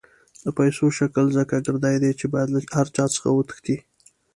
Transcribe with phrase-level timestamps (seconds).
[0.43, 3.77] د پیسو شکل ځکه ګردی دی چې باید له هر چا څخه وتښتي.